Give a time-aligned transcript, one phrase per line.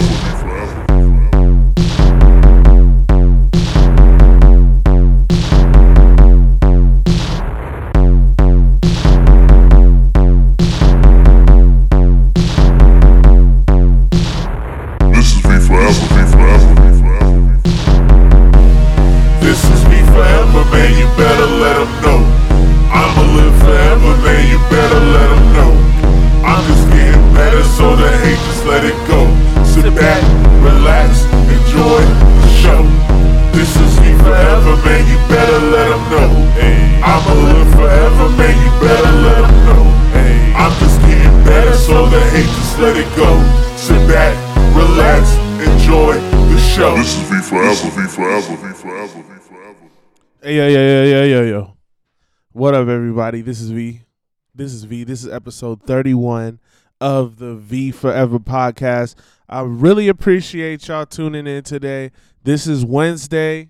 [0.00, 0.29] This
[53.30, 53.48] everybody?
[53.48, 54.00] This is V.
[54.56, 55.04] This is V.
[55.04, 56.58] This is episode 31
[57.00, 59.14] of the V Forever podcast.
[59.48, 62.10] I really appreciate y'all tuning in today.
[62.42, 63.68] This is Wednesday.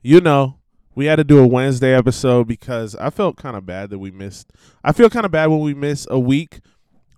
[0.00, 0.60] You know,
[0.94, 4.12] we had to do a Wednesday episode because I felt kind of bad that we
[4.12, 4.52] missed.
[4.84, 6.60] I feel kind of bad when we miss a week.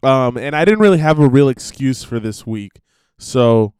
[0.03, 2.81] Um, and I didn't really have a real excuse for this week.
[3.19, 3.75] So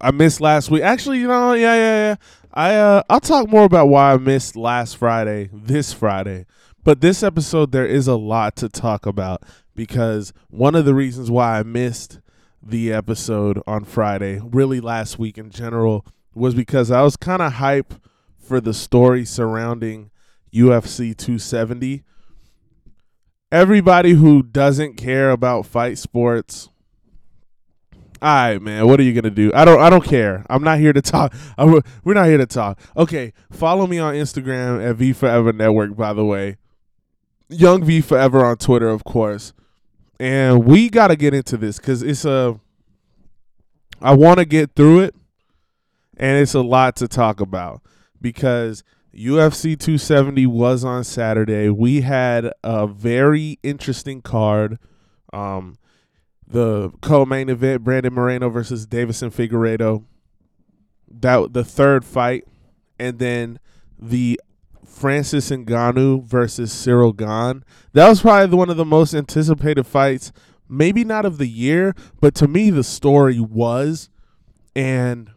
[0.00, 0.82] I missed last week.
[0.82, 2.16] Actually, you know, yeah, yeah, yeah.
[2.52, 6.46] I uh I'll talk more about why I missed last Friday, this Friday.
[6.82, 9.42] But this episode there is a lot to talk about
[9.74, 12.20] because one of the reasons why I missed
[12.62, 17.54] the episode on Friday, really last week in general, was because I was kind of
[17.54, 17.94] hype
[18.38, 20.10] for the story surrounding
[20.52, 22.02] UFC 270.
[23.52, 26.69] Everybody who doesn't care about fight sports
[28.22, 28.86] all right, man.
[28.86, 29.50] What are you gonna do?
[29.54, 29.80] I don't.
[29.80, 30.44] I don't care.
[30.50, 31.34] I'm not here to talk.
[31.56, 32.78] I'm, we're not here to talk.
[32.96, 33.32] Okay.
[33.50, 35.96] Follow me on Instagram at V Forever Network.
[35.96, 36.56] By the way,
[37.48, 39.54] Young V Forever on Twitter, of course.
[40.18, 42.60] And we gotta get into this because it's a.
[44.02, 45.14] I want to get through it,
[46.16, 47.82] and it's a lot to talk about
[48.20, 48.82] because
[49.14, 51.68] UFC 270 was on Saturday.
[51.68, 54.78] We had a very interesting card.
[55.32, 55.76] Um,
[56.50, 60.04] the co-main event Brandon Moreno versus Deiveson Figueiredo.
[61.08, 62.46] That the third fight
[62.98, 63.58] and then
[63.98, 64.40] the
[64.84, 67.64] Francis Ngannou versus Cyril Gane.
[67.92, 70.32] That was probably one of the most anticipated fights
[70.68, 74.08] maybe not of the year but to me the story was.
[74.74, 75.30] And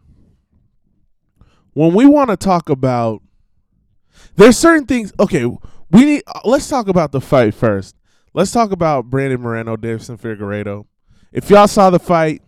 [1.74, 3.22] when we want to talk about
[4.36, 5.46] there's certain things okay
[5.92, 7.96] we need let's talk about the fight first.
[8.36, 10.86] Let's talk about Brandon Moreno Deiveson Figueiredo
[11.34, 12.42] if y'all saw the fight,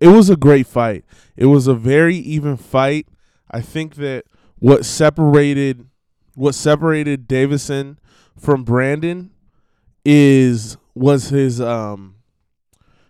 [0.00, 1.04] it was a great fight.
[1.36, 3.06] It was a very even fight.
[3.50, 4.24] I think that
[4.58, 5.86] what separated
[6.34, 7.96] what separated Deiveson
[8.36, 9.30] from Brandon
[10.04, 12.16] is was his um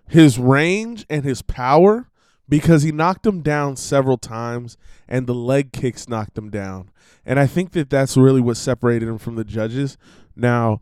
[0.08, 2.08] his range and his power
[2.48, 4.76] because he knocked him down several times
[5.08, 6.90] and the leg kicks knocked him down.
[7.24, 9.96] And I think that that's really what separated him from the judges.
[10.34, 10.80] Now,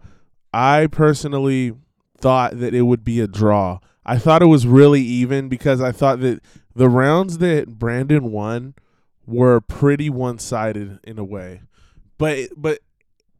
[0.53, 1.75] I personally
[2.17, 3.81] thought that it would be a draw.
[4.09, 6.41] I thought it was really even because I thought that
[6.75, 8.75] the rounds that Brandon won
[9.27, 11.61] were pretty one-sided in a way.
[12.17, 12.79] But but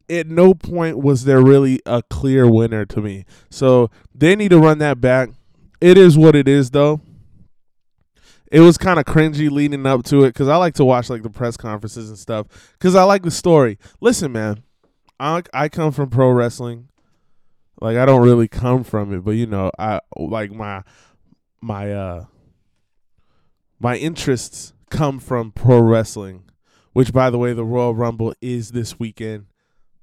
[0.07, 3.25] at no point was there really a clear winner to me.
[3.49, 5.29] So they need to run that back.
[5.81, 7.01] It is what it is though.
[8.51, 11.23] It was kind of cringy leading up to it because I like to watch like
[11.23, 13.79] the press conferences and stuff because I like the story.
[14.01, 14.61] Listen, man,
[15.19, 16.89] I I come from pro wrestling.
[17.81, 20.83] Like I don't really come from it, but you know, I like my
[21.61, 22.25] my uh
[23.79, 26.43] my interests come from pro wrestling,
[26.93, 29.45] which by the way, the Royal Rumble is this weekend.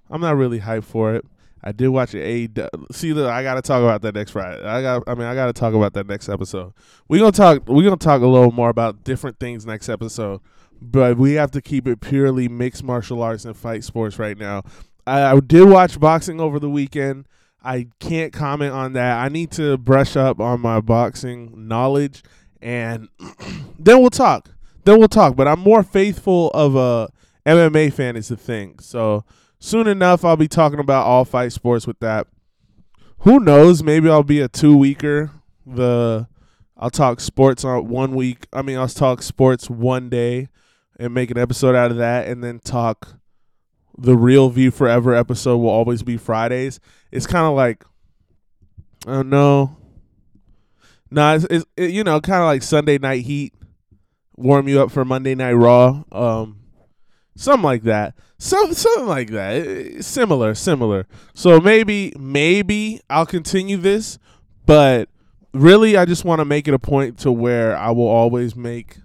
[0.09, 1.25] I'm not really hyped for it.
[1.62, 2.22] I did watch it.
[2.59, 4.65] A see, look, I gotta talk about that next Friday.
[4.65, 5.03] I got.
[5.06, 6.72] I mean, I gotta talk about that next episode.
[7.09, 7.69] We gonna talk.
[7.69, 10.41] We gonna talk a little more about different things next episode,
[10.81, 14.62] but we have to keep it purely mixed martial arts and fight sports right now.
[15.06, 17.26] I, I did watch boxing over the weekend.
[17.66, 19.19] I can't comment on that.
[19.19, 22.22] I need to brush up on my boxing knowledge,
[22.63, 23.09] and
[23.78, 24.51] then we'll talk.
[24.84, 25.34] Then we'll talk.
[25.34, 27.09] But I'm more faithful of a
[27.45, 28.78] MMA fan is the thing.
[28.78, 29.24] So
[29.59, 32.28] soon enough, I'll be talking about all fight sports with that.
[33.21, 33.83] Who knows?
[33.83, 35.33] Maybe I'll be a two weeker.
[35.66, 36.28] The
[36.77, 38.47] I'll talk sports on one week.
[38.53, 40.48] I mean, I'll talk sports one day
[41.01, 43.19] and make an episode out of that, and then talk
[43.98, 46.81] the real V Forever episode will always be Fridays.
[47.10, 47.84] It's kind of like,
[49.07, 49.77] I don't no,
[51.10, 53.54] no, it's, it's it, you know, kind of like Sunday Night Heat,
[54.37, 56.59] warm you up for Monday Night Raw, um,
[57.37, 61.07] something like that, some something like that, It- similar, similar.
[61.34, 64.19] So maybe, maybe I'll continue this,
[64.66, 65.09] but
[65.54, 68.98] really, I just want to make it a point to where I will always make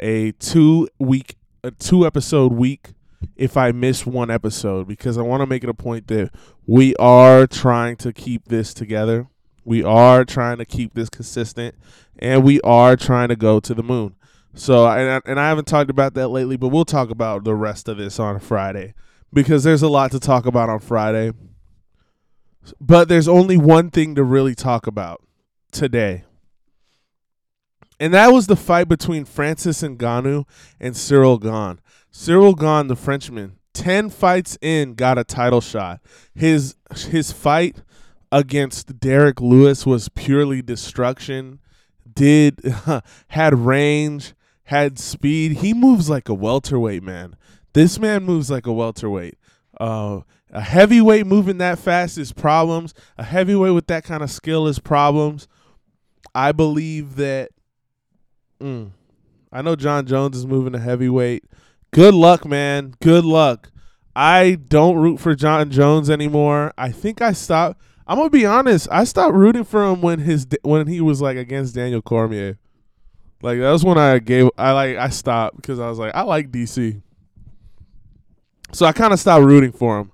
[0.00, 2.94] a two week, a two episode week
[3.36, 6.30] if I miss one episode because I want to make it a point that
[6.66, 9.28] we are trying to keep this together.
[9.64, 11.74] We are trying to keep this consistent
[12.18, 14.14] and we are trying to go to the moon.
[14.54, 17.54] So, and I, and I haven't talked about that lately, but we'll talk about the
[17.54, 18.94] rest of this on Friday
[19.32, 21.32] because there's a lot to talk about on Friday.
[22.80, 25.22] But there's only one thing to really talk about
[25.72, 26.24] today.
[28.00, 30.46] And that was the fight between Francis Ngannou
[30.80, 31.80] and Cyril Gane.
[32.16, 36.00] Cyril Gane, the Frenchman, 10 fights in, got a title shot.
[36.32, 37.82] His his fight
[38.30, 41.58] against Derrick Lewis was purely destruction.
[42.10, 42.60] Did
[43.28, 45.54] had range, had speed.
[45.54, 47.34] He moves like a welterweight, man.
[47.72, 49.36] This man moves like a welterweight.
[49.80, 50.20] Uh,
[50.50, 52.94] a heavyweight moving that fast is problems.
[53.18, 55.48] A heavyweight with that kind of skill is problems.
[56.32, 57.50] I believe that.
[58.60, 58.92] Mm,
[59.50, 61.42] I know Jon Jones is moving a heavyweight.
[61.94, 62.94] Good luck, man.
[63.00, 63.70] Good luck.
[64.16, 66.72] I don't root for Jon Jones anymore.
[66.76, 67.80] I think I stopped.
[68.08, 68.88] I'm gonna be honest.
[68.90, 72.58] I stopped rooting for him when his when he was like against Daniel Cormier.
[73.42, 74.50] Like that was when I gave.
[74.58, 77.00] I like I stopped because I was like I like DC.
[78.72, 80.10] So I kind of stopped rooting for him.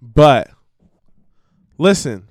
[0.00, 0.48] But
[1.76, 2.28] listen,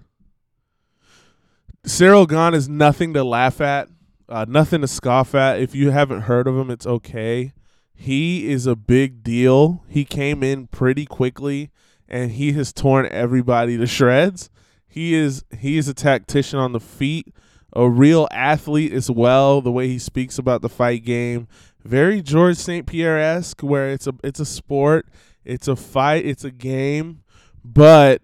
[1.86, 3.90] Cyril Gane is nothing to laugh at,
[4.30, 5.60] uh, nothing to scoff at.
[5.60, 7.52] If you haven't heard of him, it's okay.
[7.96, 9.84] He is a big deal.
[9.88, 11.72] He came in pretty quickly,
[12.08, 14.50] and he has torn everybody to shreds.
[14.88, 17.34] He is he is a tactician on the feet,
[17.74, 19.62] a real athlete as well.
[19.62, 21.48] The way he speaks about the fight game,
[21.84, 22.86] very George St.
[22.86, 25.08] Pierre esque, where it's a it's a sport,
[25.44, 27.22] it's a fight, it's a game
[27.66, 28.22] but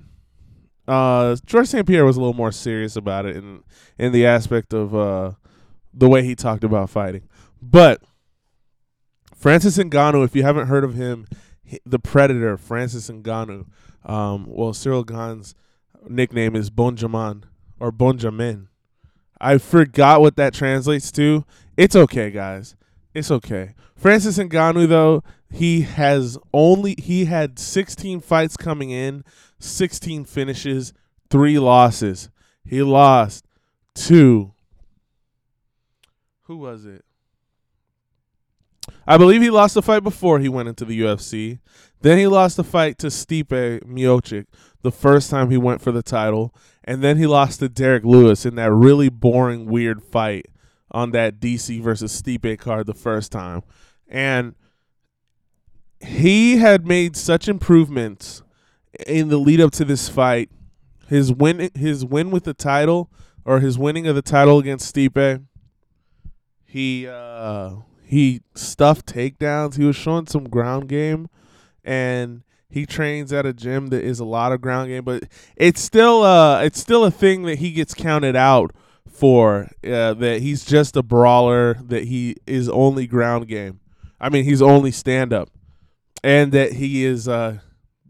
[0.88, 1.88] uh, George St.
[1.88, 3.64] Pierre was a little more serious about it in
[3.98, 5.32] in the aspect of uh,
[5.94, 7.24] the way he talked about fighting.
[7.62, 8.04] But
[9.42, 11.26] Francis Ngannou, if you haven't heard of him,
[11.84, 13.66] the Predator, Francis Ngannou.
[14.06, 15.56] Um, well, Cyril Gane's
[16.08, 17.46] nickname is Bonjaman
[17.80, 18.68] or Bonjamin.
[19.40, 21.44] I forgot what that translates to.
[21.76, 22.76] It's okay, guys.
[23.16, 23.74] It's okay.
[23.96, 29.24] Francis Ngannou, though, he has only he had 16 fights coming in,
[29.58, 30.94] 16 finishes,
[31.32, 32.30] three losses.
[32.64, 33.48] He lost
[33.96, 34.54] two.
[36.44, 37.04] Who was it?
[39.08, 41.60] I believe he lost the fight before he went into the UFC.
[42.02, 44.46] Then he lost the fight to Stipe Miocic
[44.82, 46.54] the first time he went for the title,
[46.84, 50.48] and then he lost to Derrick Lewis in that really boring, weird fight
[50.92, 53.62] on that DC versus Stipe card the first time.
[54.08, 54.56] And
[56.00, 58.42] he had made such improvements
[59.08, 60.50] in the lead up to this fight.
[61.08, 63.12] His win his win with the title
[63.46, 65.46] or his winning of the title against Stipe.
[66.66, 67.76] He uh
[68.12, 69.78] he stuffed takedowns.
[69.78, 71.30] He was showing some ground game
[71.82, 75.24] and he trains at a gym that is a lot of ground game, but
[75.56, 78.76] it's still uh it's still a thing that he gets counted out
[79.10, 83.80] for uh, that he's just a brawler that he is only ground game.
[84.20, 85.50] I mean, he's only stand up
[86.22, 87.60] and that he is uh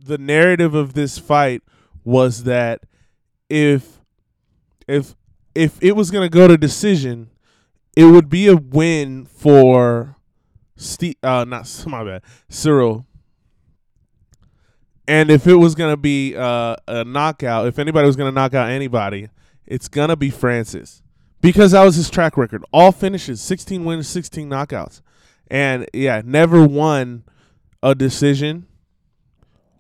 [0.03, 1.62] the narrative of this fight
[2.03, 2.81] was that
[3.51, 4.00] if
[4.88, 5.13] if
[5.53, 7.29] if it was to go to decision,
[7.95, 10.15] it would be a win for
[10.75, 13.05] Steve uh not my bad, Cyril.
[15.07, 18.69] And if it was to be uh, a knockout, if anybody was to knock out
[18.69, 19.27] anybody,
[19.65, 21.01] it's to be Francis.
[21.41, 22.63] Because that was his track record.
[22.71, 25.01] All finishes, 16 wins, 16 knockouts.
[25.50, 27.24] And yeah, never won
[27.83, 28.67] a decision.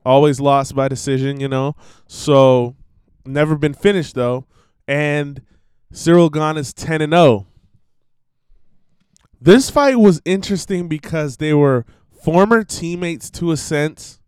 [0.05, 1.75] Always lost by decision, you know.
[2.07, 2.75] So
[3.25, 4.47] never been finished though.
[4.87, 5.41] And
[5.93, 7.47] Cyril Gane is 10 and 0.
[9.41, 11.83] This fight was interesting because they were
[12.23, 14.19] former teammates to a sense.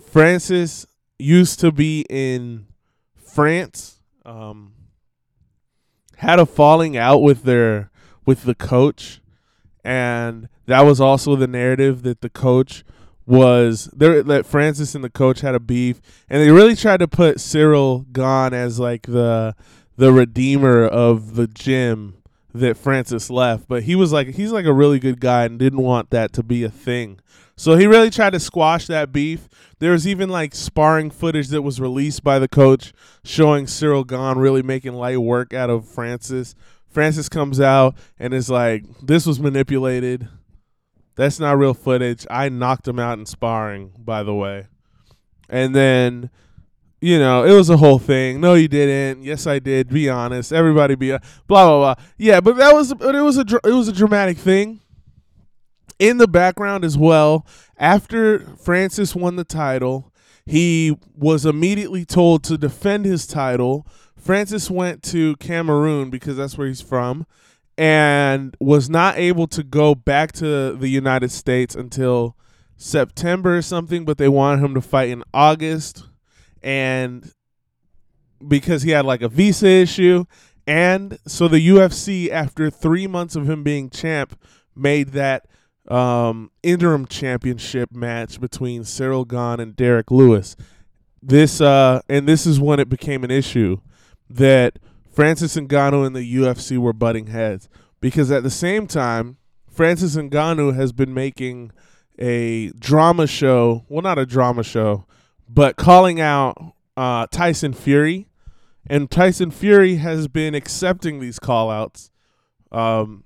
[0.00, 0.86] Francis
[1.18, 2.66] used to be in
[3.14, 4.00] France.
[4.24, 4.72] Um,
[6.16, 7.90] had a falling out with their
[8.26, 9.20] with the coach
[9.84, 12.84] and that was also the narrative that the coach
[13.24, 17.08] was there that Francis and the coach had a beef and they really tried to
[17.08, 19.54] put Cyril Gane as like the
[19.96, 22.17] the redeemer of the gym
[22.54, 25.82] that Francis left but he was like he's like a really good guy and didn't
[25.82, 27.20] want that to be a thing
[27.56, 29.48] so he really tried to squash that beef
[29.80, 34.38] there was even like sparring footage that was released by the coach showing Cyril Gane
[34.38, 36.54] really making light work out of Francis
[36.90, 40.28] Francis comes out and is like, "This was manipulated.
[41.16, 42.26] That's not real footage.
[42.30, 44.66] I knocked him out in sparring, by the way."
[45.48, 46.30] And then
[47.00, 48.40] you know, it was a whole thing.
[48.40, 49.22] No, you didn't.
[49.22, 49.88] Yes, I did.
[49.88, 50.52] Be honest.
[50.52, 52.04] Everybody be a blah blah blah.
[52.16, 54.80] Yeah, but that was but it was a it was a dramatic thing.
[55.98, 60.12] In the background as well, after Francis won the title,
[60.46, 63.86] he was immediately told to defend his title.
[64.16, 67.26] Francis went to Cameroon because that's where he's from
[67.76, 72.36] and was not able to go back to the United States until
[72.76, 76.07] September or something, but they wanted him to fight in August
[76.68, 77.32] and
[78.46, 80.26] because he had like a visa issue
[80.66, 84.38] and so the UFC after 3 months of him being champ
[84.76, 85.46] made that
[85.88, 90.56] um, interim championship match between Cyril Gane and Derrick Lewis.
[91.22, 93.78] This uh, and this is when it became an issue
[94.28, 94.78] that
[95.10, 97.70] Francis Ngannou and the UFC were butting heads
[98.00, 99.38] because at the same time
[99.70, 101.72] Francis Ngannou has been making
[102.18, 105.06] a drama show, well not a drama show,
[105.48, 108.28] but calling out uh, Tyson Fury
[108.88, 112.10] and Tyson Fury has been accepting these call outs.
[112.72, 113.24] Um,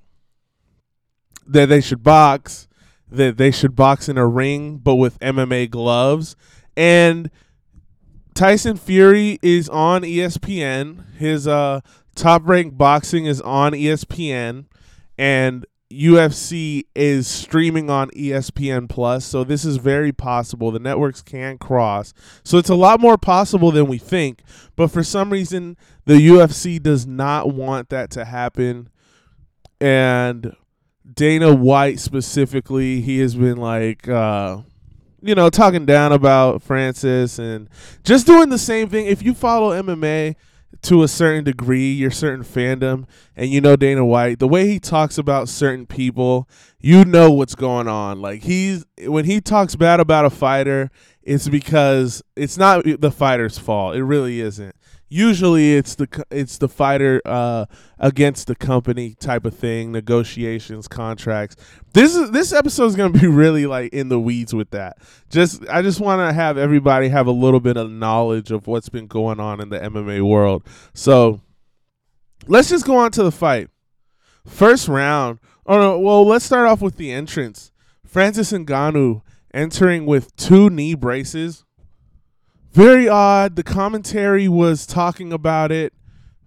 [1.47, 2.69] that they should box,
[3.11, 6.37] that they should box in a ring, but with MMA gloves.
[6.76, 7.31] And
[8.35, 11.12] Tyson Fury is on ESPN.
[11.17, 11.81] His uh,
[12.14, 14.67] top ranked boxing is on ESPN,
[15.19, 19.25] and UFC is streaming on ESPN Plus.
[19.25, 20.70] So this is very possible.
[20.70, 22.14] The networks can cross.
[22.44, 24.42] So it's a lot more possible than we think.
[24.76, 28.88] But for some reason, the UFC does not want that to happen.
[29.80, 30.56] And
[31.14, 34.58] Dana White specifically, he has been like, uh,
[35.20, 37.68] you know, talking down about Francis and
[38.04, 39.06] just doing the same thing.
[39.06, 40.37] If you follow MMA
[40.83, 44.81] to a certain degree, your certain fandom, and you know Dana White, the way he
[44.81, 46.49] talks about certain people,
[46.81, 48.21] you know what's going on.
[48.21, 50.91] Like he's when he talks bad about a fighter,
[51.23, 53.95] it's because it's not the fighter's fault.
[53.95, 54.75] It really isn't.
[55.12, 57.66] Usually, it's the it's the fighter uh,
[57.99, 61.54] against the company type of thing, negotiations, contracts.
[61.92, 64.97] This is this episode is gonna be really like in the weeds with that.
[65.28, 68.88] Just I just want to have everybody have a little bit of knowledge of what's
[68.88, 70.62] been going on in the MMA world.
[70.95, 71.42] So
[72.47, 73.69] let's just go on to the fight.
[74.47, 75.40] First round.
[75.66, 77.71] Oh no, well let's start off with the entrance.
[78.07, 79.21] Francis Ngannou
[79.52, 81.66] entering with two knee braces.
[82.73, 83.57] Very odd.
[83.57, 85.93] The commentary was talking about it.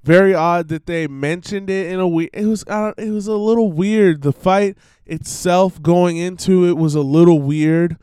[0.03, 2.29] Very odd that they mentioned it in a way.
[2.33, 4.21] It was uh, it was a little weird.
[4.21, 7.97] The fight itself going into it was a little weird,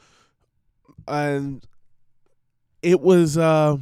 [1.06, 1.64] and
[2.82, 3.76] it was uh,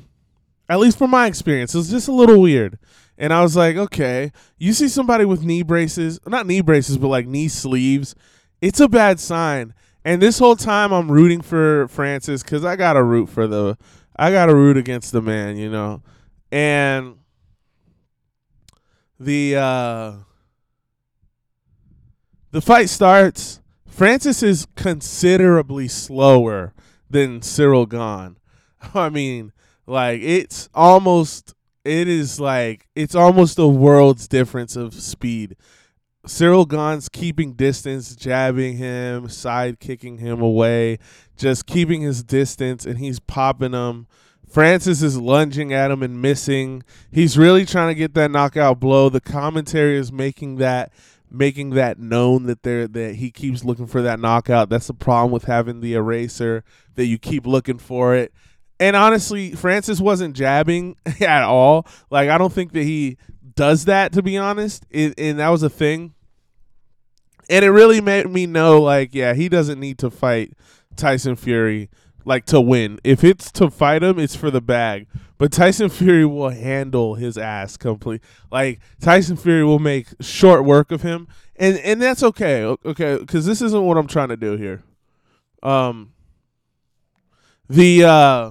[0.69, 2.79] at least from my experience, it was just a little weird.
[3.19, 7.09] And I was like, okay, you see somebody with knee braces, not knee braces, but
[7.09, 8.15] like knee sleeves,
[8.63, 9.75] it's a bad sign.
[10.05, 13.77] And this whole time I'm rooting for Francis because I gotta root for the
[14.17, 16.03] I gotta root against the man, you know.
[16.53, 17.17] And
[19.19, 20.13] the uh
[22.51, 23.61] the fight starts.
[23.87, 26.73] Francis is considerably slower
[27.09, 28.37] than Cyril Gane.
[28.95, 29.53] I mean,
[29.87, 35.57] like it's almost it is like it's almost a world's difference of speed.
[36.27, 40.99] Cyril Gane's keeping distance, jabbing him, side kicking him away,
[41.37, 44.07] just keeping his distance, and he's popping him.
[44.51, 46.83] Francis is lunging at him and missing.
[47.11, 49.09] He's really trying to get that knockout blow.
[49.09, 50.93] The commentary is making that
[51.33, 54.69] making that known that there that he keeps looking for that knockout.
[54.69, 56.65] That's the problem with having the eraser
[56.97, 58.33] that you keep looking for it.
[58.81, 61.87] And honestly, Francis wasn't jabbing at all.
[62.11, 63.19] Like I don't think that he
[63.55, 64.87] does that to be honest.
[64.91, 66.15] It, and that was a thing.
[67.49, 70.53] And it really made me know like yeah, he doesn't need to fight
[70.97, 71.91] Tyson Fury
[72.25, 73.01] like to win.
[73.05, 75.07] If it's to fight him, it's for the bag.
[75.39, 78.23] But Tyson Fury will handle his ass complete.
[78.51, 82.65] Like Tyson Fury will make short work of him, and and that's okay.
[82.65, 84.83] Okay, because this isn't what I'm trying to do here.
[85.63, 86.13] Um,
[87.69, 88.51] the uh,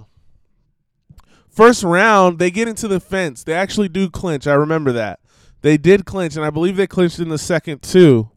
[1.60, 3.44] first round they get into the fence.
[3.44, 4.48] They actually do clinch.
[4.48, 5.20] I remember that
[5.62, 8.32] they did clinch, and I believe they clinched in the second too.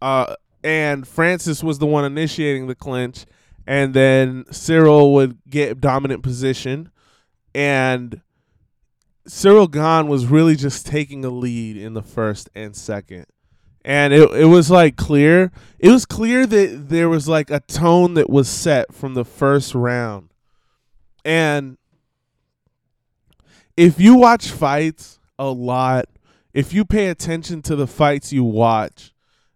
[0.00, 3.26] Uh, and Francis was the one initiating the clinch
[3.66, 6.90] and then Cyril would get dominant position,
[7.54, 8.20] and
[9.26, 13.26] Cyril Gane was really just taking a lead in the first and second.
[13.86, 15.52] And it it was like clear.
[15.78, 19.74] It was clear that there was like a tone that was set from the first
[19.74, 20.30] round.
[21.24, 21.76] And
[23.76, 26.06] if you watch fights a lot,
[26.52, 29.12] if you pay attention to the fights you watch,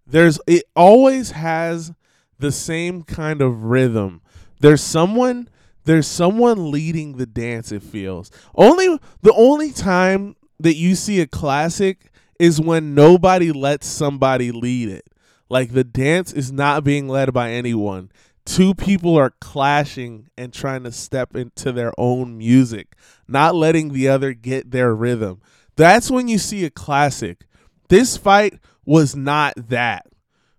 [0.07, 1.93] there's it always has
[2.39, 4.23] the same kind of rhythm.
[4.61, 5.49] There's someone
[5.85, 7.73] there's someone leading the dance.
[7.73, 13.87] It feels only the only time that you see a classic is when nobody lets
[13.87, 15.07] somebody lead it.
[15.49, 18.11] Like the dance is not being led by anyone.
[18.45, 22.97] Two people are clashing and trying to step into their own music,
[23.29, 25.41] not letting the other get their rhythm.
[25.77, 27.47] That's when you see a classic.
[27.89, 30.07] This fight was not that.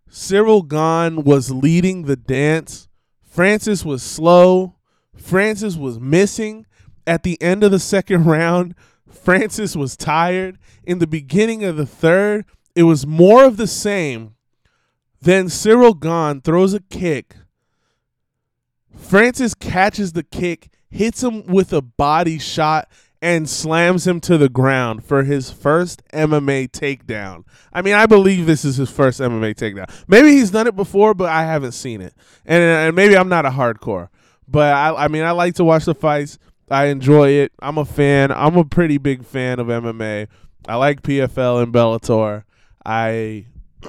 [0.09, 2.87] Cyril Gane was leading the dance.
[3.23, 4.75] Francis was slow.
[5.15, 6.65] Francis was missing.
[7.05, 8.75] At the end of the second round,
[9.07, 10.57] Francis was tired.
[10.83, 12.45] In the beginning of the third,
[12.75, 14.35] it was more of the same.
[15.21, 17.35] Then Cyril Gane throws a kick.
[18.95, 22.89] Francis catches the kick, hits him with a body shot,
[23.21, 27.43] and slams him to the ground for his first MMA takedown.
[27.73, 29.89] I mean, I believe this is his first MMA takedown.
[30.07, 32.13] Maybe he's done it before, but I haven't seen it.
[32.45, 34.09] And, and maybe I'm not a hardcore.
[34.47, 36.39] But I, I mean, I like to watch the fights.
[36.71, 37.51] I enjoy it.
[37.59, 38.31] I'm a fan.
[38.31, 40.27] I'm a pretty big fan of MMA.
[40.67, 42.43] I like PFL and Bellator.
[42.85, 43.47] I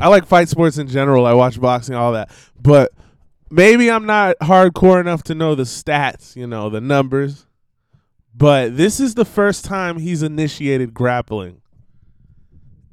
[0.00, 1.26] I like fight sports in general.
[1.26, 2.30] I watch boxing, all that.
[2.60, 2.92] But
[3.50, 7.46] maybe I'm not hardcore enough to know the stats, you know, the numbers.
[8.34, 11.62] But this is the first time he's initiated grappling.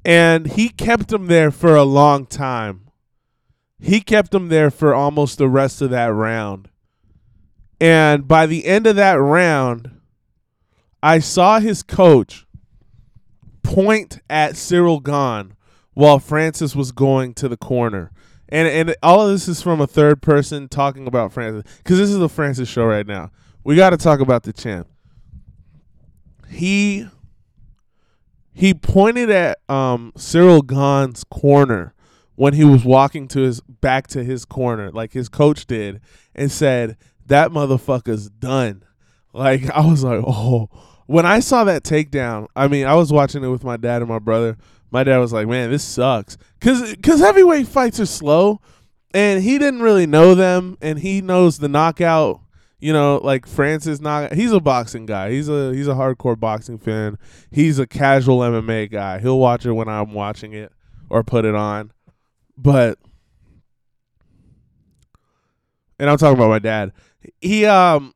[0.06, 2.90] And he kept him there for a long time.
[3.80, 6.70] He kept him there for almost the rest of that round.
[7.82, 9.92] And by the end of that round,
[11.02, 12.46] I saw his coach
[13.62, 15.56] point at Cyril Gane
[15.94, 18.13] while Francis was going to the corner.
[18.54, 22.12] And and all of this is from a third person talking about Francis cuz this
[22.12, 23.32] is the Francis show right now.
[23.64, 24.88] We got to talk about the champ.
[26.48, 27.08] He
[28.54, 31.96] he pointed at um Cyril Gane's corner
[32.36, 36.00] when he was walking to his back to his corner like his coach did
[36.36, 36.96] and said
[37.26, 38.84] that motherfucker's done.
[39.34, 40.70] Like I was like, "Oh,
[41.08, 44.10] when I saw that takedown, I mean, I was watching it with my dad and
[44.10, 44.58] my brother.
[44.94, 48.62] My dad was like, "Man, this sucks," because because heavyweight fights are slow,
[49.12, 52.42] and he didn't really know them, and he knows the knockout.
[52.80, 54.34] You know, like Francis knock.
[54.34, 55.32] He's a boxing guy.
[55.32, 57.18] He's a he's a hardcore boxing fan.
[57.50, 59.18] He's a casual MMA guy.
[59.18, 60.72] He'll watch it when I'm watching it
[61.10, 61.92] or put it on,
[62.56, 63.00] but.
[65.98, 66.92] And I'm talking about my dad.
[67.42, 68.14] He um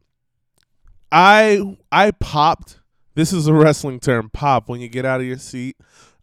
[1.11, 2.81] I I popped.
[3.15, 5.75] This is a wrestling term, pop when you get out of your seat.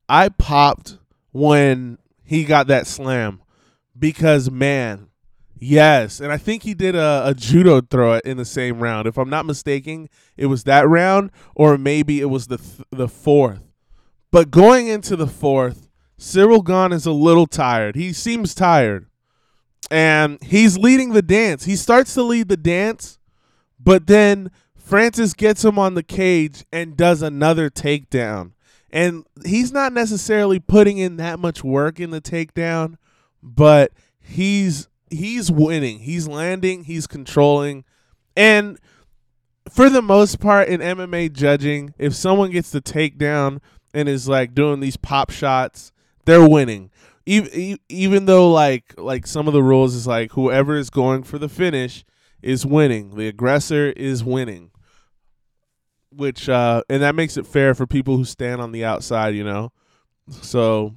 [0.09, 0.99] I popped
[1.33, 3.43] when he got that slam
[3.99, 5.09] because man,
[5.59, 9.07] yes, and I think he did a, a judo throw in the same round.
[9.07, 13.09] If I'm not mistaken, it was that round, or maybe it was the th- the
[13.09, 13.63] fourth.
[14.31, 15.89] But going into the fourth,
[16.19, 17.95] Cyril Gane is a little tired.
[17.95, 19.07] He seems tired,
[19.91, 21.65] and he's leading the dance.
[21.65, 23.19] He starts to lead the dance,
[23.79, 28.54] but then Francis gets him on the cage and does another takedown.
[28.95, 32.95] And he's not necessarily putting in that much work in the takedown,
[33.43, 35.99] but he's he's winning.
[35.99, 37.85] He's landing, he's controlling.
[38.37, 38.79] And
[39.69, 43.61] for the most part in MMA judging, if someone gets the takedown
[43.93, 45.91] and is like doing these pop shots,
[46.25, 46.93] they're winning.
[47.27, 51.39] Even even though like like some of the rules is like whoever is going for
[51.39, 52.05] the finish
[52.43, 53.17] is winning.
[53.17, 54.71] The aggressor is winning
[56.17, 59.45] which uh and that makes it fair for people who stand on the outside, you
[59.45, 59.73] know.
[60.29, 60.95] So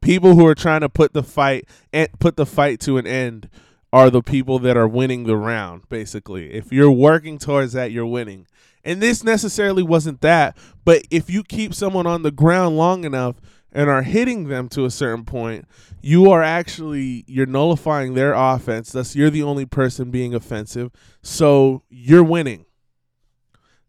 [0.00, 3.48] people who are trying to put the fight and put the fight to an end
[3.92, 6.52] are the people that are winning the round basically.
[6.52, 8.46] If you're working towards that, you're winning.
[8.84, 13.36] And this necessarily wasn't that, but if you keep someone on the ground long enough
[13.72, 15.66] and are hitting them to a certain point,
[16.00, 18.92] you are actually you're nullifying their offense.
[18.92, 20.90] Thus you're the only person being offensive.
[21.22, 22.66] So you're winning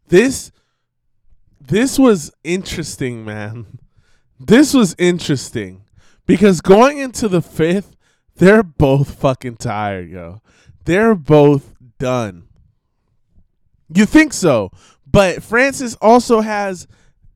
[0.08, 0.50] this
[1.60, 3.78] this was interesting, man.
[4.38, 5.84] This was interesting
[6.26, 7.96] because going into the fifth,
[8.36, 10.42] they're both fucking tired, yo.
[10.84, 12.48] They're both done.
[13.94, 14.70] You think so,
[15.06, 16.86] but Francis also has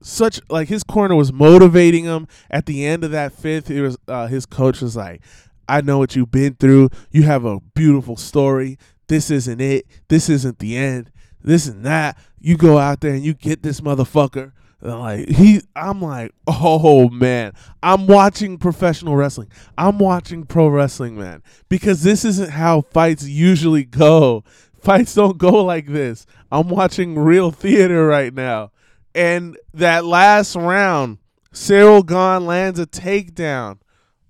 [0.02, 3.70] such like his corner was motivating him at the end of that fifth.
[3.70, 5.22] It was uh, his coach was like,
[5.68, 6.90] "I know what you've been through.
[7.10, 8.78] You have a beautiful story.
[9.06, 9.86] This isn't it.
[10.08, 11.10] This isn't the end
[11.42, 12.18] this and that.
[12.40, 14.52] You go out there and you get this motherfucker.
[14.80, 19.50] And Like he, I'm like, oh man, I'm watching professional wrestling.
[19.76, 24.44] I'm watching pro wrestling, man, because this isn't how fights usually go.
[24.80, 26.26] Fights don't go like this.
[26.52, 28.70] I'm watching real theater right now,
[29.14, 31.18] and that last round,
[31.52, 33.78] Cyril Gane lands a takedown.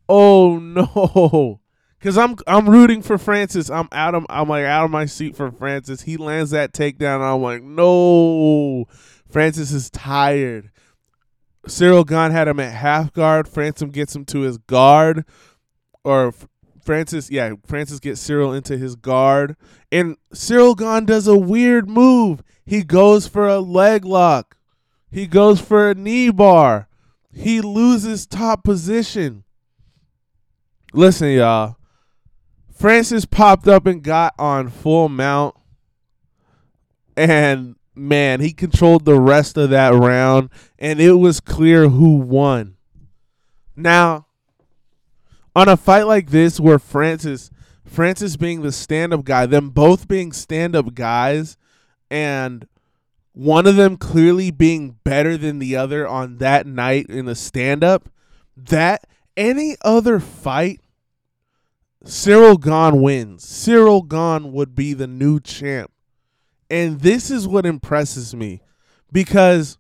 [0.09, 1.61] Oh no,
[2.01, 3.71] Cause I'm I'm rooting for Francis.
[3.71, 6.03] I'm out of I'm like out of my seat for Francis.
[6.03, 7.21] He lands that takedown.
[7.21, 8.87] I'm like, no,
[9.29, 10.71] Francis is tired.
[11.67, 13.49] Cyril Gane had him at half guard.
[13.49, 15.25] Francis gets him to his guard,
[16.05, 16.33] or
[16.89, 19.57] Francis, yeah, Francis gets Cyril into his guard,
[19.93, 22.43] and Cyril Gane does a weird move.
[22.65, 24.57] He goes for a leg lock.
[25.11, 26.89] He goes for a knee bar.
[27.33, 29.45] He loses top position.
[30.93, 31.78] Listen, y'all.
[32.79, 35.57] Francis popped up and got on full mount.
[37.17, 42.77] And man, he controlled the rest of that round, and it was clear who won.
[43.75, 44.27] Now,
[45.57, 47.51] on a fight like this, where Francis,
[47.85, 51.57] Francis being the stand-up guy, them both being stand-up guys,
[52.09, 52.69] and
[53.33, 58.09] one of them clearly being better than the other on that night in the stand-up,
[58.57, 59.05] that
[59.37, 60.81] any other fight,
[62.09, 63.47] Cyril Gane wins.
[63.47, 65.91] Cyril Gane would be the new champ.
[66.71, 68.63] And this is what impresses me
[69.13, 69.77] because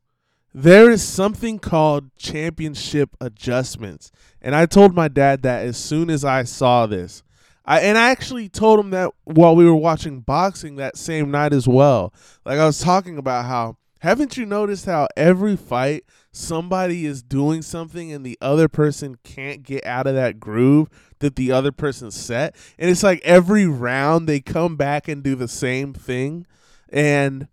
[0.52, 4.12] there is something called championship adjustments.
[4.42, 7.22] And I told my dad that as soon as I saw this.
[7.64, 11.54] I and I actually told him that while we were watching boxing that same night
[11.54, 12.12] as well.
[12.44, 17.62] Like I was talking about how haven't you noticed how every fight somebody is doing
[17.62, 20.88] something and the other person can't get out of that groove
[21.20, 22.54] that the other person set?
[22.78, 26.46] And it's like every round they come back and do the same thing.
[26.90, 27.48] And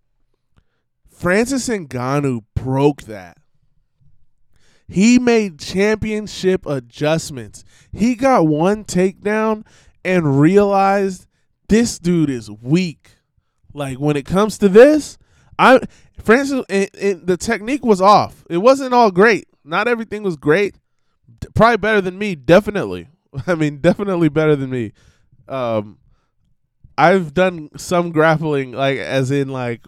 [1.09, 3.37] Francis Ngannou broke that.
[4.87, 7.63] He made championship adjustments.
[7.91, 9.65] He got one takedown
[10.03, 11.25] and realized
[11.67, 13.15] this dude is weak.
[13.73, 15.17] Like when it comes to this,
[15.57, 15.79] I
[16.21, 18.45] Francis it, it, the technique was off.
[18.49, 19.47] It wasn't all great.
[19.63, 20.75] Not everything was great.
[21.55, 23.07] Probably better than me, definitely.
[23.47, 24.93] I mean, definitely better than me.
[25.47, 25.97] Um
[26.97, 29.85] I've done some grappling like as in like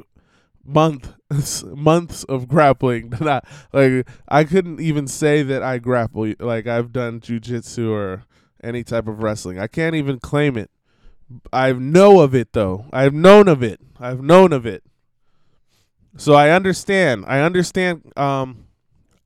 [0.65, 1.13] month
[1.65, 7.21] months of grappling not like I couldn't even say that I grapple like I've done
[7.21, 8.23] jujitsu or
[8.63, 9.59] any type of wrestling.
[9.59, 10.69] I can't even claim it.
[11.53, 12.85] I know of it though.
[12.91, 13.79] I've known of it.
[13.99, 14.83] I've known of it.
[16.17, 17.25] So I understand.
[17.27, 18.65] I understand um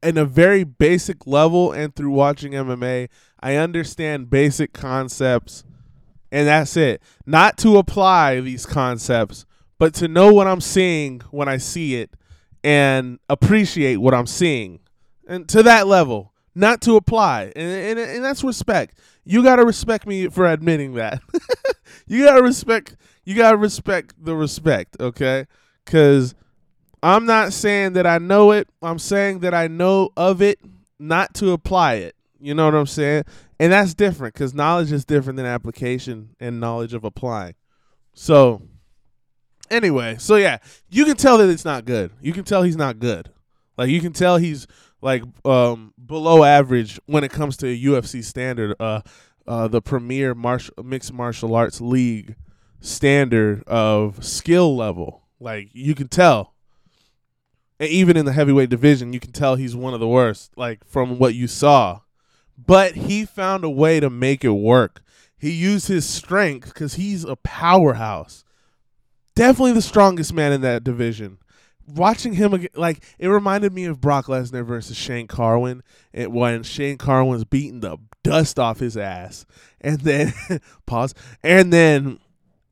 [0.03, 3.09] in a very basic level and through watching MMA,
[3.41, 5.63] I understand basic concepts
[6.31, 7.01] and that's it.
[7.25, 9.45] Not to apply these concepts,
[9.77, 12.15] but to know what I'm seeing when I see it
[12.63, 14.79] and appreciate what I'm seeing.
[15.27, 17.51] And to that level, not to apply.
[17.55, 18.97] And, and, and that's respect.
[19.23, 21.21] You got to respect me for admitting that.
[22.07, 25.45] you got to respect you got to respect the respect, okay?
[25.85, 26.33] Cuz
[27.03, 28.67] I'm not saying that I know it.
[28.81, 30.59] I'm saying that I know of it,
[30.99, 32.15] not to apply it.
[32.41, 33.23] You know what I'm saying?
[33.59, 37.55] And that's different because knowledge is different than application and knowledge of applying.
[38.13, 38.63] So,
[39.69, 40.57] anyway, so yeah,
[40.89, 42.11] you can tell that it's not good.
[42.21, 43.31] You can tell he's not good.
[43.77, 44.67] Like you can tell he's
[45.01, 48.75] like um below average when it comes to UFC standard.
[48.79, 49.01] Uh,
[49.47, 52.35] uh, the premier martial mixed martial arts league
[52.79, 55.23] standard of skill level.
[55.39, 56.53] Like you can tell.
[57.79, 60.51] And even in the heavyweight division, you can tell he's one of the worst.
[60.55, 62.01] Like from what you saw
[62.65, 65.01] but he found a way to make it work.
[65.37, 68.43] He used his strength because he's a powerhouse.
[69.35, 71.39] Definitely the strongest man in that division.
[71.87, 75.81] Watching him like it reminded me of Brock Lesnar versus Shane Carwin,
[76.13, 79.45] it, when Shane Carwin was beating the dust off his ass,
[79.81, 80.33] and then
[80.85, 82.19] pause, and then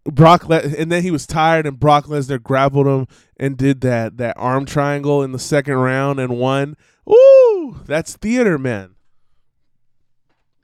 [0.05, 4.17] Brock Le- and then he was tired, and Brock Lesnar grappled him and did that
[4.17, 6.77] that arm triangle in the second round and won.
[7.09, 8.95] Ooh, that's theater, man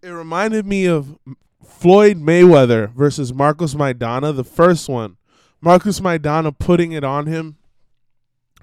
[0.05, 1.17] it reminded me of
[1.65, 5.17] Floyd Mayweather versus Marcos Maidana, the first one.
[5.61, 7.57] Marcos Maidana putting it on him.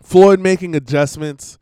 [0.01, 1.59] Floyd making adjustments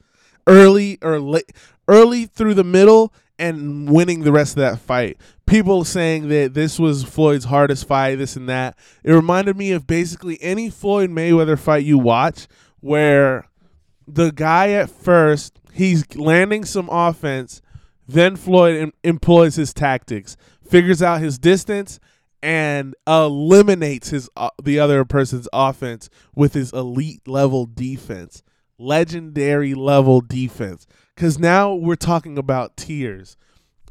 [0.47, 1.51] early or late,
[1.89, 5.17] early through the middle and winning the rest of that fight.
[5.47, 8.77] People saying that this was Floyd's hardest fight, this and that.
[9.03, 12.47] It reminded me of basically any Floyd Mayweather fight you watch
[12.81, 13.49] where
[14.07, 17.63] the guy at first he's landing some offense
[18.13, 22.01] then Floyd em- employs his tactics, figures out his distance,
[22.43, 28.43] and eliminates his uh, the other person's offense with his elite level defense,
[28.79, 30.87] legendary level defense.
[31.15, 33.37] Because now we're talking about tiers,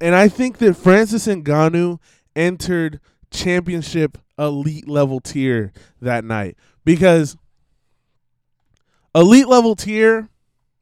[0.02, 2.00] and I think that Francis Ngannou
[2.36, 3.00] entered
[3.32, 7.38] championship elite level tier that night because
[9.14, 10.30] elite level tier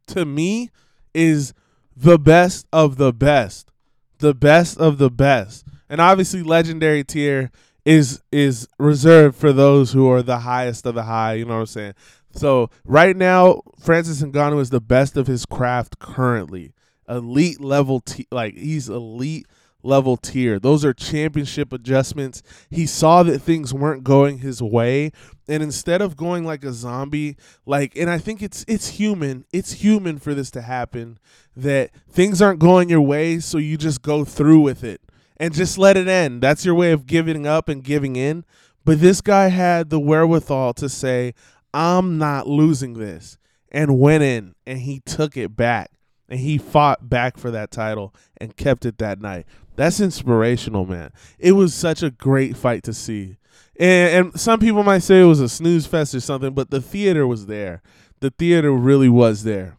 [0.08, 0.70] to me
[1.14, 1.54] is
[2.00, 3.72] the best of the best.
[4.20, 5.66] The best of the best.
[5.90, 7.52] And obviously, legendary tier
[7.86, 11.34] is is reserved for those who are the highest of the high.
[11.34, 11.94] You know what I'm saying?
[12.32, 16.74] So right now, Francis Ngannou is the best of his craft currently.
[17.10, 19.48] Elite level, t- like he's elite
[19.82, 20.60] level tier.
[20.60, 22.44] Those are championship adjustments.
[22.70, 25.12] He saw that things weren't going his way
[25.48, 29.46] and instead of going like a zombie, like and I think it's it's human.
[29.54, 31.20] It's human for this to happen
[31.56, 35.02] that things aren't going your way so you just go through with it
[35.38, 36.42] and just let it end.
[36.42, 38.46] That's your way of giving up and giving in.
[38.86, 41.34] But this guy had the wherewithal to say,
[41.74, 43.38] "I'm not losing this."
[43.70, 45.92] And went in and he took it back
[46.30, 49.46] and he fought back for that title and kept it that night.
[49.76, 51.12] That's inspirational, man.
[51.38, 53.38] It was such a great fight to see.
[53.80, 56.82] And, and some people might say it was a snooze fest or something, but the
[56.82, 57.82] theater was there.
[58.20, 59.78] The theater really was there.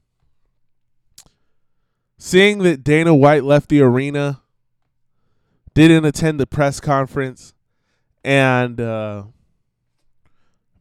[2.17, 4.41] Seeing that Dana White left the arena,
[5.75, 7.55] didn't attend the press conference,
[8.25, 9.25] and uh,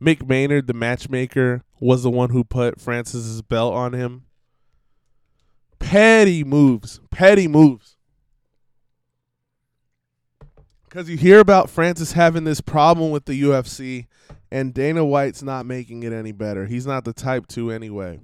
[0.01, 4.25] Mick Maynard, the matchmaker, was the one who put Francis's belt on him.
[5.79, 6.99] Petty moves.
[7.11, 7.96] Petty moves.
[10.97, 14.07] Because you hear about Francis having this problem with the UFC,
[14.49, 16.65] and Dana White's not making it any better.
[16.65, 18.19] He's not the type to anyway.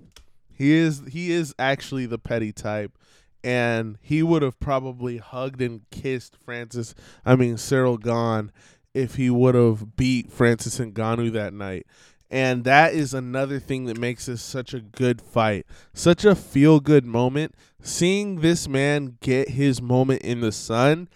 [0.51, 2.97] He is he is actually the petty type,
[3.43, 6.95] and he would have probably hugged and kissed Francis.
[7.23, 8.51] I mean Cyril Gane
[8.91, 11.85] if he would have beat Francis Ngannou that night.
[12.31, 16.79] And that is another thing that makes this such a good fight, such a feel
[16.79, 17.53] good moment.
[17.83, 21.07] Seeing this man get his moment in the sun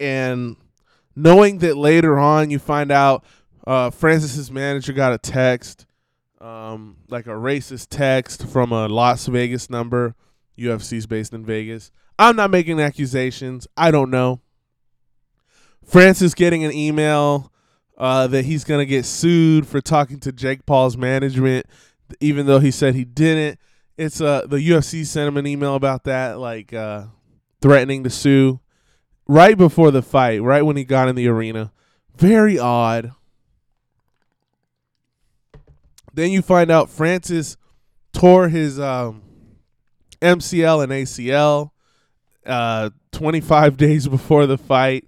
[0.00, 0.56] and
[1.16, 3.24] knowing that later on you find out
[3.66, 5.86] uh, Francis's manager got a text,
[6.40, 10.14] um, like a racist text from a Las Vegas number.
[10.58, 11.90] UFC's based in Vegas.
[12.18, 13.66] I'm not making accusations.
[13.76, 14.40] I don't know.
[15.84, 17.52] Francis getting an email
[17.98, 21.66] uh, that he's gonna get sued for talking to Jake Paul's management,
[22.20, 23.58] even though he said he didn't.
[23.96, 27.04] It's uh the UFC sent him an email about that, like uh,
[27.60, 28.60] threatening to sue
[29.26, 31.72] right before the fight, right when he got in the arena.
[32.16, 33.12] Very odd.
[36.12, 37.56] Then you find out Francis
[38.12, 39.22] tore his um,
[40.20, 41.70] MCL and ACL
[42.46, 45.06] uh, 25 days before the fight.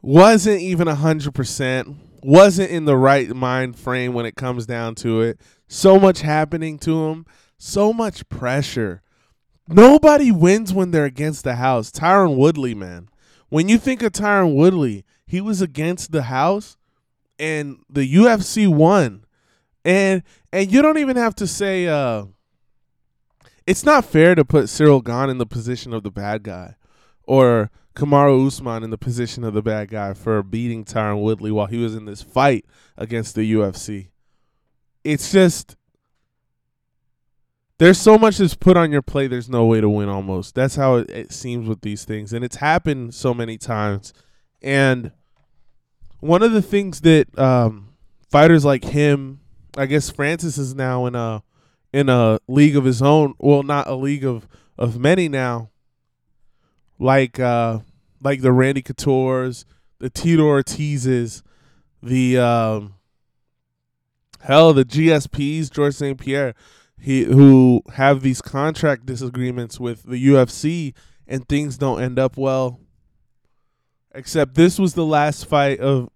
[0.00, 1.96] Wasn't even 100%.
[2.22, 5.40] Wasn't in the right mind frame when it comes down to it.
[5.66, 7.26] So much happening to him.
[7.58, 9.02] So much pressure.
[9.68, 11.90] Nobody wins when they're against the house.
[11.90, 13.08] Tyron Woodley, man.
[13.50, 16.76] When you think of Tyron Woodley, he was against the house
[17.38, 19.24] and the UFC won.
[19.84, 22.24] And and you don't even have to say uh
[23.66, 26.76] it's not fair to put Cyril Gane in the position of the bad guy
[27.24, 31.66] or Kamaru Usman in the position of the bad guy for beating Tyron Woodley while
[31.66, 32.64] he was in this fight
[32.96, 34.08] against the UFC.
[35.04, 35.76] It's just
[37.78, 39.28] there's so much that's put on your plate.
[39.28, 40.08] There's no way to win.
[40.08, 44.12] Almost that's how it, it seems with these things, and it's happened so many times.
[44.60, 45.12] And
[46.20, 47.90] one of the things that um,
[48.28, 49.40] fighters like him,
[49.76, 51.42] I guess Francis is now in a
[51.92, 53.34] in a league of his own.
[53.38, 55.70] Well, not a league of of many now.
[56.98, 57.78] Like uh,
[58.20, 59.64] like the Randy Couture's,
[60.00, 61.44] the Tito Ortiz's,
[62.02, 62.94] the um,
[64.40, 66.18] hell, the GSPs, George St.
[66.18, 66.54] Pierre
[67.00, 70.94] he who have these contract disagreements with the UFC
[71.26, 72.80] and things don't end up well.
[74.14, 76.08] Except this was the last fight of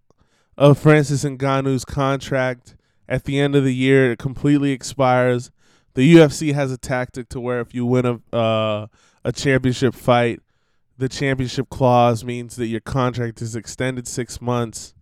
[0.57, 2.77] of Francis Ngannou's contract.
[3.09, 5.51] At the end of the year, it completely expires.
[5.95, 8.87] The UFC has a tactic to where if you win a uh,
[9.25, 10.41] a championship fight,
[10.97, 14.95] the championship clause means that your contract is extended six months.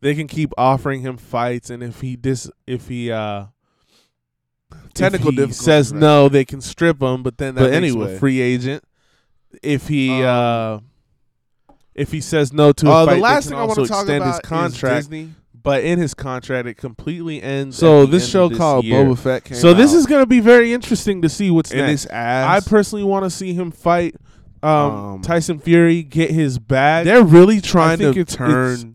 [0.00, 3.46] They can keep offering him fights, and if he dis if he uh
[4.94, 6.00] Technical difficulties, says right.
[6.00, 7.22] no, they can strip him.
[7.22, 8.18] But then that But makes him a anyway.
[8.18, 8.84] free agent.
[9.62, 10.78] If he Um, uh,
[11.94, 14.08] if he says no to a Uh, fight, the last thing I want to talk
[14.08, 15.00] about his contract.
[15.00, 15.30] is Disney.
[15.62, 17.78] But in his contract, it completely ends.
[17.78, 19.02] So this show this called year.
[19.04, 21.80] Boba Fett came So this is going to be very interesting to see what's and
[21.80, 22.04] next.
[22.04, 22.66] it's ass.
[22.66, 24.14] I personally want to see him fight
[24.62, 27.04] um, Um, Tyson Fury, get his bag.
[27.06, 28.86] They're really trying to it's- turn it's-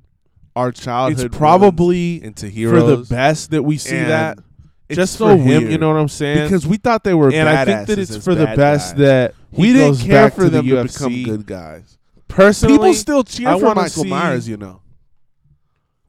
[0.56, 4.40] our childhood it's probably into into for the best that we see that.
[4.90, 5.72] It's Just so for him, weird.
[5.72, 6.44] you know what I'm saying?
[6.48, 9.00] because we thought they were and I think that it's for the best guys.
[9.00, 11.10] that we didn't care for them the to UFC.
[11.10, 11.98] become good guys.
[12.28, 14.82] Personally, People still cheer I for Michael see- Myers, you know.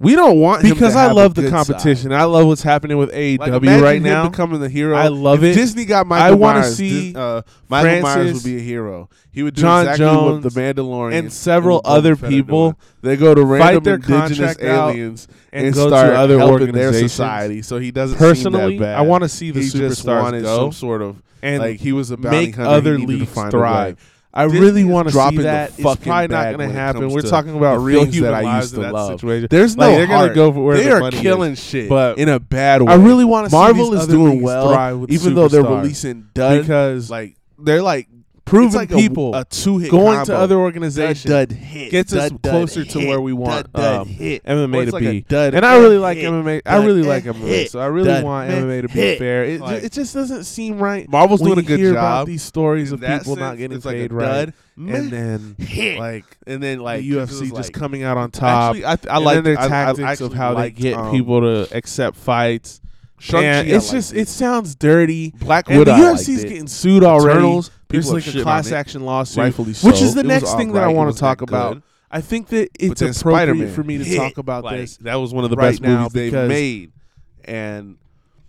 [0.00, 2.10] We don't want because I love the competition.
[2.10, 2.18] Side.
[2.18, 4.30] I love what's happening with AEW like, right now.
[4.30, 5.60] Becoming the hero, I love if it.
[5.60, 6.26] Disney got Michael.
[6.26, 9.10] I want to see uh, Michael Myers would be a hero.
[9.30, 12.78] He would do John exactly Jones, what the Mandalorian and several other people.
[13.02, 17.60] They go to random indigenous aliens and, and start other helping their society.
[17.60, 18.82] So he doesn't personally.
[18.82, 20.56] I want to see the he superstars just wanted go.
[20.56, 23.98] Some sort of and like he was a bounty make hunter, other leagues thrive.
[24.32, 25.70] I really want to see that.
[25.70, 27.10] It's probably not going to happen.
[27.10, 29.20] We're talking about real human that I used to love.
[29.20, 29.48] Situation.
[29.50, 31.88] There's no like, they're going to go for where they the are killing is, shit,
[31.88, 32.92] but in a bad way.
[32.92, 33.52] I really want to.
[33.52, 36.62] Marvel is doing well, even though they're releasing duds.
[36.66, 38.08] because like they're like
[38.50, 40.32] proven like people a, a two hit going combo.
[40.32, 43.32] to other organizations dud, dud hit, gets dud, us dud, closer hit, to where we
[43.32, 45.24] want um, MMA to like be.
[45.28, 46.62] and I really like hit, MMA.
[46.66, 49.44] I really like MMA, so I really want MMA to be fair.
[49.44, 51.08] It, like, it, just doesn't seem right.
[51.08, 51.90] Marvel's doing a good job.
[51.92, 55.56] About these stories of people sense, not getting paid right, and then
[55.98, 58.76] like and then like the UFC just coming out on top.
[58.76, 62.80] Actually, I, I like their tactics of how they get um, people to accept fights
[63.20, 64.20] Shang-Chi, and it's like just it.
[64.20, 64.28] it.
[64.28, 65.32] sounds dirty.
[65.38, 67.38] Black and Widow, the UFC's getting sued already.
[67.38, 69.88] Eternals, There's like a class action lawsuit, rightfully so.
[69.88, 70.80] which is the it next thing right.
[70.80, 71.82] that I want to talk about.
[72.10, 74.16] I think that it's appropriate Spider-Man for me to hit.
[74.16, 74.96] talk about like, this.
[74.98, 76.92] That was one of the right best movies they've made,
[77.44, 77.98] and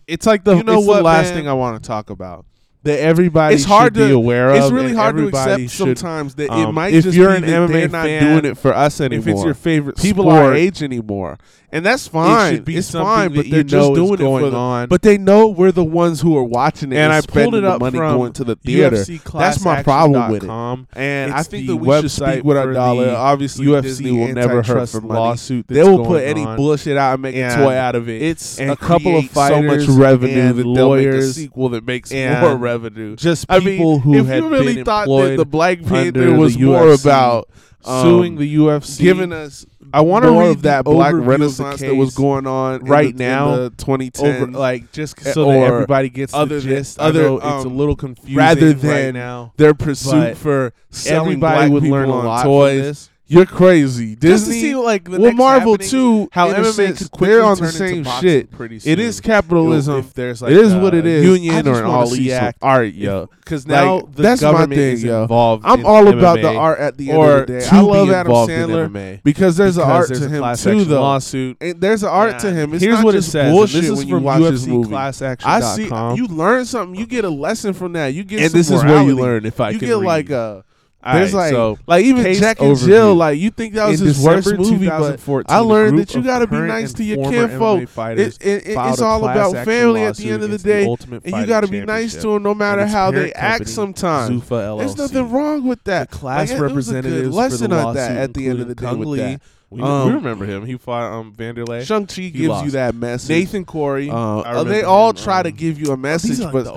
[0.08, 1.34] it's like the you know what, the last man?
[1.36, 2.46] thing I want to talk about
[2.84, 4.56] that everybody it's hard to, be aware of.
[4.56, 7.44] It's really hard to accept should, sometimes that um, it might if just you're an
[7.44, 9.20] MMA fan, doing it for us anymore.
[9.20, 11.38] If it's your favorite people sport, our age anymore,
[11.72, 12.56] and that's fine.
[12.56, 14.88] It it's fine, but they're just doing it for the.
[14.90, 17.64] But they know we're the ones who are watching it, and, and I pulled it
[17.64, 19.04] up money from going to the theater.
[19.06, 20.50] That's my problem with it.
[20.94, 23.12] And I think the that we should speak with our dollar.
[23.12, 25.68] Obviously, UFC will never hurt for lawsuit.
[25.68, 28.24] They will put any bullshit out and make a toy out of it.
[28.24, 32.71] It's a couple of fighters, so much revenue, the lawyers sequel that makes more revenue
[32.72, 33.16] revenue.
[33.16, 36.36] Just people I mean, who if had you really been thought that the Black Panther
[36.36, 37.50] was more about
[37.86, 42.16] um, suing the UFC, giving us I want to read that Black Renaissance that was
[42.16, 46.60] going on right the, now, twenty ten, like just eh, so that everybody gets other
[46.60, 46.98] the gist.
[46.98, 50.74] Than, other, um, it's a um, little confusing rather than right now, their pursuit for
[50.90, 53.10] selling everybody would learn a lot toys.
[53.32, 54.16] You're crazy.
[54.16, 56.28] Disney, Just to see like the well, next Marvel too.
[56.34, 58.52] How MMA sense, could quickly they're on turn the same shit.
[58.52, 58.92] Pretty soon.
[58.92, 60.00] It is capitalism.
[60.00, 61.24] If there's like it is a what it is.
[61.24, 62.58] Union or an wanna see act.
[62.62, 63.30] art, yo.
[63.40, 65.22] Because now Like, the that's my government thing, is yo.
[65.22, 65.64] involved.
[65.66, 67.68] I'm in all about the art at the end or of the day.
[67.72, 71.02] I love Adam in Sandler MMA, because there's an art to him too, though.
[71.02, 71.56] lawsuit.
[71.62, 72.74] And there's an art to him.
[72.74, 74.94] It's here's not what it says, bullshit this is when you from watch UFC movie.
[74.94, 75.86] I see.
[75.86, 77.00] You learn something.
[77.00, 78.08] You get a lesson from that.
[78.08, 78.42] You get.
[78.42, 80.66] and this is where you learn if I You get like a
[81.04, 82.86] all There's right, like, so like even Jack and overview.
[82.86, 83.16] Jill.
[83.16, 86.22] Like you think that was in his December worst movie, but I learned that you
[86.22, 87.82] got to be nice to your kinfolk.
[87.82, 91.36] It, it, it, it's all about family at the end of the day, the and
[91.38, 93.68] you got to be nice to them no matter how they act.
[93.68, 96.12] Sometimes there's nothing wrong with that.
[96.12, 98.94] The class like, lesson on that at the end of the day.
[98.94, 99.42] With that.
[99.72, 100.66] We, um, we, remember him.
[100.66, 101.86] He fought um, Vanderlei.
[101.86, 102.66] Shang Chi gives lost.
[102.66, 103.30] you that message.
[103.30, 104.10] Nathan Quarry.
[104.10, 106.68] Uh, uh they all try to give you a message, but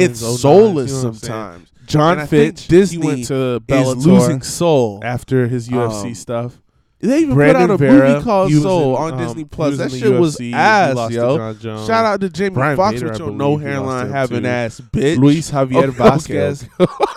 [0.00, 1.68] it's soulless sometimes.
[1.86, 6.60] Jon Fitch, Disney went to is losing soul after his UFC um, stuff.
[7.00, 9.76] They even Brandon put out a Vera, movie called Soul in, on um, Disney Plus.
[9.76, 11.54] That shit UFC, was ass, yo.
[11.86, 15.18] Shout out to Jamie Brian Foxx Vader, with your no hairline having ass bitch.
[15.18, 16.68] Luis Javier okay, Vazquez.
[16.80, 17.04] Okay.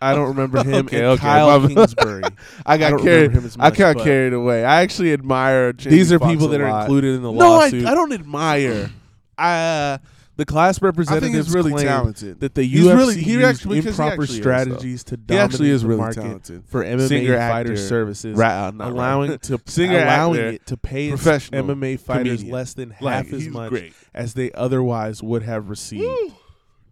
[0.00, 1.20] I don't remember him okay, and okay.
[1.20, 2.22] Kyle Kingsbury.
[2.66, 3.34] I got I carried.
[3.34, 4.64] Much, I got carried away.
[4.64, 5.72] I actually admire.
[5.72, 7.82] Jamie these are Fox people that are included in the no, lawsuit.
[7.82, 8.90] No, I, I don't admire.
[9.38, 9.58] I.
[9.58, 9.98] Uh,
[10.36, 12.40] the class representatives really talented.
[12.40, 16.20] that the UFC really, he actually, improper strategies is, to dominate he really the market
[16.20, 16.64] talented.
[16.66, 21.08] for MMA Singer fighter actor, services, right, allowing to Singer allowing actor, it to pay
[21.08, 22.52] professional MMA fighters comedian.
[22.52, 23.92] less than like, half as much great.
[24.12, 26.34] as they otherwise would have received.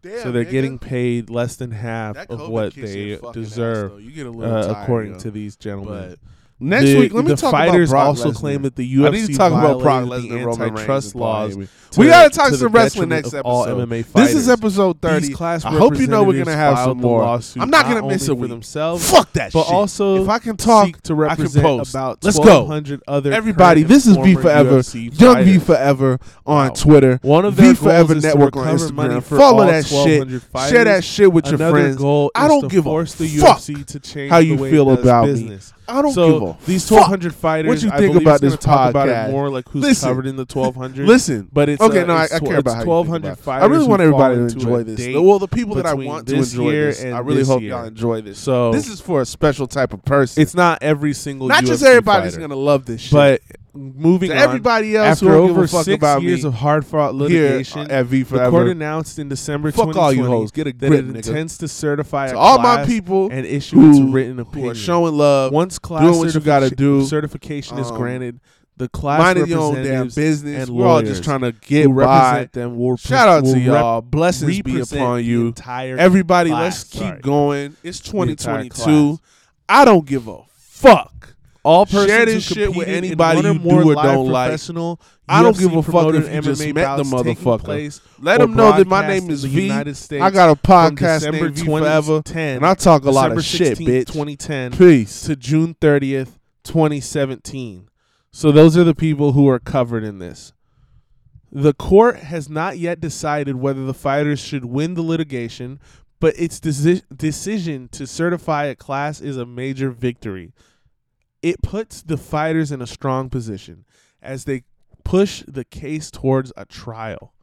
[0.00, 5.14] Damn, so they're getting paid less than half of what they deserve, ass, uh, according
[5.14, 5.18] yo.
[5.20, 6.10] to these gentlemen.
[6.10, 6.18] But
[6.64, 8.36] Next the, week, let me talk fighters about Brock also Lesnar.
[8.36, 11.56] claim that the UFC I need to talk about Brock Lesnar, antitrust laws.
[11.96, 13.88] We got to talk some wrestling next episode.
[13.88, 15.34] this is episode thirty.
[15.38, 17.22] I hope you know we're gonna have some more.
[17.56, 19.08] I'm not gonna miss it with themselves.
[19.10, 19.52] Fuck that.
[19.52, 19.72] But shit.
[19.72, 22.66] also, if I can talk to represent about let's go.
[22.66, 23.82] Hundred other everybody.
[23.82, 25.52] This is V Forever, UFC Young fighters.
[25.52, 26.74] V Forever on wow.
[26.74, 27.20] Twitter.
[27.22, 29.22] One of V Forever Network on Instagram.
[29.22, 30.42] Follow that shit.
[30.70, 31.98] Share that shit with your friends.
[32.34, 33.60] I don't give a fuck
[34.30, 35.72] how you feel about business.
[35.72, 35.74] me.
[35.88, 37.68] I don't so give a these 1200 fighters.
[37.68, 39.28] What you I think about this talk about podcast?
[39.28, 40.08] it more like who's Listen.
[40.08, 41.06] covered in the 1200.
[41.06, 42.02] Listen, but it's okay.
[42.02, 43.44] uh, no, I, it's I tw- care about it's how you 1200 think about it.
[43.44, 43.62] fighters.
[43.62, 45.14] I really want everybody to enjoy this.
[45.14, 47.70] Well, the people that I want to enjoy this, I really this hope year.
[47.70, 48.38] y'all enjoy this.
[48.38, 50.42] So this is for a special type of person.
[50.42, 52.48] it's not every single not just everybody's fighter.
[52.48, 53.40] gonna love this shit, But
[53.74, 56.86] moving to on, everybody else after over give a fuck six about years of hard
[56.86, 58.44] fought litigation, at V forever.
[58.44, 60.50] the court announced in December Fuck all 2020 you hoes.
[60.52, 61.16] Get a that it nigga.
[61.16, 64.42] intends to certify To a all my class people and issue its who, written who
[64.42, 64.74] opinion.
[64.74, 68.40] showing love, Once class doing what you gotta do, certification is um, granted,
[68.76, 70.68] the class minding your own damn business.
[70.68, 72.48] and We're all just trying to get by.
[72.52, 72.76] them.
[72.76, 74.00] Will Shout out will to y'all.
[74.02, 75.54] Blessings be upon you.
[75.66, 76.60] Everybody, class.
[76.62, 77.20] let's keep Sorry.
[77.20, 77.76] going.
[77.84, 79.18] It's 2022.
[79.68, 81.13] I don't give a fuck.
[81.64, 84.50] All persons Share who this shit with anybody you do or don't like.
[84.50, 88.00] professional I don't UFC give a fuck if you just met the motherfucker.
[88.20, 89.70] Let them know that my name is V.
[89.70, 93.42] I got a podcast December named V Forever, 2010 and I talk a lot of
[93.42, 94.06] shit, bitch.
[94.08, 95.22] 2010 Peace.
[95.22, 97.88] to June 30th, 2017.
[98.30, 100.52] So those are the people who are covered in this.
[101.50, 105.80] The court has not yet decided whether the fighters should win the litigation,
[106.20, 110.52] but its deci- decision to certify a class is a major victory.
[111.44, 113.84] It puts the fighters in a strong position
[114.22, 114.62] as they
[115.04, 117.34] push the case towards a trial.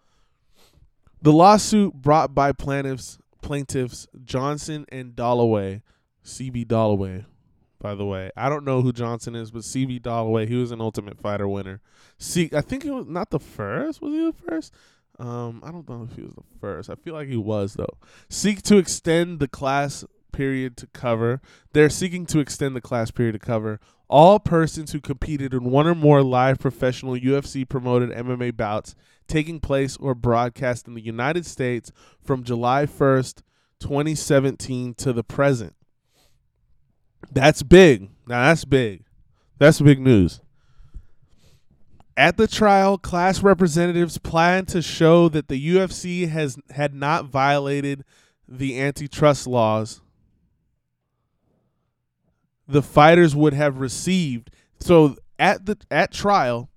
[1.21, 5.83] The lawsuit brought by plaintiffs plaintiffs Johnson and Dollaway,
[6.25, 7.25] CB Dollaway,
[7.79, 8.31] by the way.
[8.35, 11.79] I don't know who Johnson is, but CB Dollaway, he was an Ultimate Fighter winner.
[12.17, 14.01] See, I think he was not the first.
[14.01, 14.73] Was he the first?
[15.19, 16.89] Um, I don't know if he was the first.
[16.89, 17.99] I feel like he was though.
[18.29, 21.41] Seek to extend the class period to cover.
[21.73, 23.79] They're seeking to extend the class period to cover
[24.11, 28.93] all persons who competed in one or more live professional UFC promoted MMA bouts
[29.25, 33.41] taking place or broadcast in the United States from July 1st,
[33.79, 35.73] 2017 to the present.
[37.31, 38.09] That's big.
[38.27, 39.05] Now that's big.
[39.57, 40.41] That's big news.
[42.17, 48.03] At the trial, class representatives plan to show that the UFC has had not violated
[48.45, 50.01] the antitrust laws.
[52.67, 54.49] The fighters would have received.
[54.79, 56.69] So at the at trial,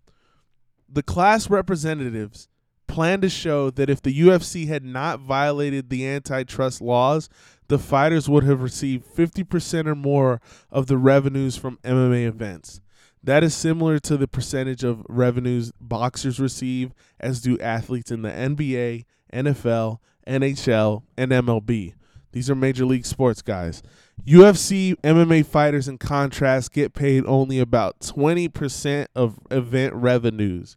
[0.89, 2.49] the class representatives
[2.87, 7.29] plan to show that if the UFC had not violated the antitrust laws,
[7.69, 12.81] the fighters would have received 50% or more of the revenues from MMA events.
[13.23, 18.29] That is similar to the percentage of revenues boxers receive, as do athletes in the
[18.29, 21.95] NBA, NFL, NHL, and MLB.
[22.33, 23.83] These are major league sports guys.
[24.27, 30.77] UFC MMA fighters, in contrast, get paid only about 20% of event revenues.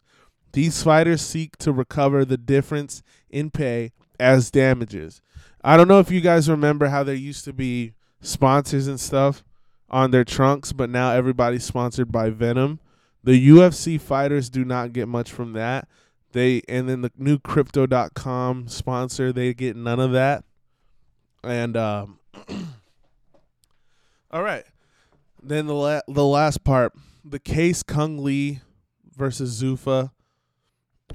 [0.52, 5.22] These fighters seek to recover the difference in pay as damages.
[5.64, 9.42] I don't know if you guys remember how there used to be sponsors and stuff
[9.90, 12.78] on their trunks, but now everybody's sponsored by Venum.
[13.24, 15.88] The UFC fighters do not get much from that.
[16.32, 20.44] They and then the new crypto.com sponsor, they get none of that.
[21.42, 22.18] And um
[24.30, 24.64] All right.
[25.42, 26.92] Then the la- the last part,
[27.24, 28.60] the case Cung Le
[29.16, 30.10] versus Zuffa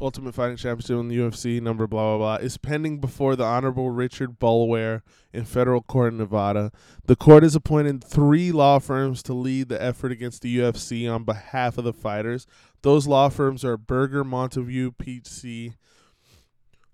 [0.01, 3.89] Ultimate Fighting Championship in the UFC, number blah blah blah, is pending before the Honorable
[3.91, 5.01] Richard Boulware
[5.31, 6.71] in federal court in Nevada.
[7.05, 11.23] The court has appointed three law firms to lead the effort against the UFC on
[11.23, 12.47] behalf of the fighters.
[12.81, 15.75] Those law firms are Berger Montague PC,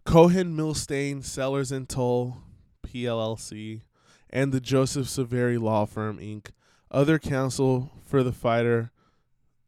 [0.05, 2.37] Cohen Milstein Sellers and Toll
[2.85, 3.81] PLLC,
[4.29, 6.47] and the Joseph Saveri Law Firm Inc.
[6.91, 8.91] Other counsel for the fighter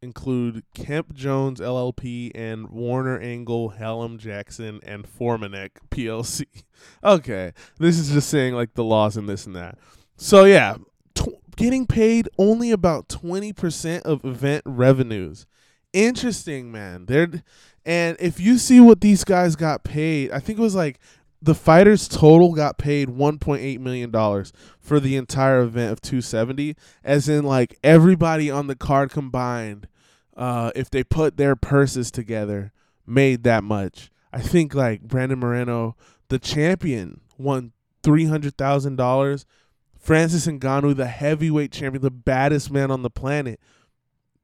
[0.02, 6.46] include Kemp Jones LLP and Warner Angle, Hallam Jackson, and Formanek PLC.
[7.04, 9.78] Okay, this is just saying like the laws and this and that.
[10.18, 10.78] So yeah,
[11.14, 15.46] tw- getting paid only about twenty percent of event revenues.
[15.94, 17.06] Interesting, man.
[17.06, 17.44] They're
[17.86, 21.00] and if you see what these guys got paid, I think it was like
[21.42, 27.28] the fighters total got paid 1.8 million dollars for the entire event of 270 as
[27.28, 29.88] in like everybody on the card combined
[30.38, 32.72] uh if they put their purses together
[33.08, 34.12] made that much.
[34.32, 35.96] I think like brandon moreno
[36.30, 37.72] the champion won
[38.04, 39.46] $300000
[39.98, 43.60] francis ngannou the heavyweight champion the baddest man on the planet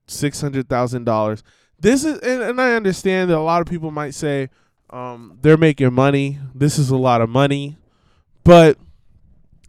[0.08, 1.44] $600000
[1.80, 4.50] this is and, and i understand that a lot of people might say
[4.90, 6.40] um, they're making money.
[6.54, 7.78] This is a lot of money,
[8.44, 8.78] but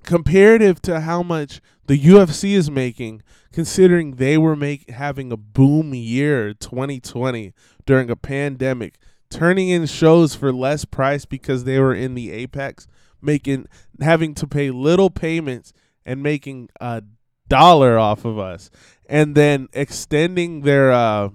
[0.05, 5.95] comparative to how much the UFC is making, considering they were make having a boom
[5.95, 7.53] year 2020
[7.87, 8.99] during a pandemic,
[9.31, 12.87] turning in shows for less price because they were in the apex,
[13.21, 13.67] making
[14.01, 15.73] having to pay little payments
[16.07, 17.03] and making a
[17.49, 18.71] dollar off of us,
[19.07, 21.31] and then extending their uh,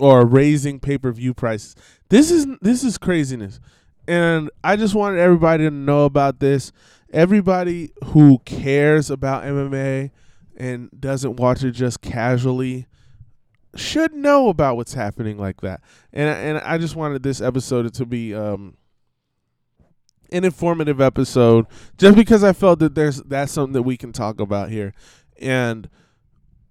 [0.00, 1.74] or raising pay per view prices.
[2.08, 3.60] This is this is craziness,
[4.06, 6.72] and I just wanted everybody to know about this.
[7.12, 10.10] Everybody who cares about MMA
[10.56, 12.86] and doesn't watch it just casually
[13.76, 15.80] should know about what's happening like that.
[16.12, 18.76] And and I just wanted this episode to be um
[20.30, 24.40] an informative episode just because I felt that there's that's something that we can talk
[24.40, 24.92] about here.
[25.40, 25.88] And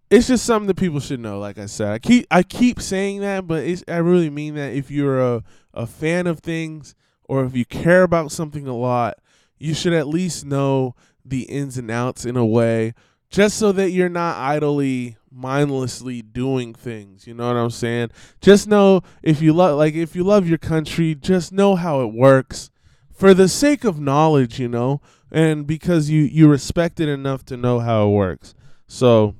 [0.09, 1.39] it's just something that people should know.
[1.39, 4.73] Like I said, I keep I keep saying that, but it's, I really mean that.
[4.73, 5.43] If you're a
[5.73, 6.95] a fan of things
[7.25, 9.17] or if you care about something a lot,
[9.57, 10.95] you should at least know
[11.25, 12.93] the ins and outs in a way,
[13.29, 17.27] just so that you're not idly mindlessly doing things.
[17.27, 18.09] You know what I'm saying?
[18.41, 22.13] Just know if you love like if you love your country, just know how it
[22.13, 22.71] works
[23.13, 25.01] for the sake of knowledge, you know,
[25.31, 28.53] and because you you respect it enough to know how it works.
[28.87, 29.35] So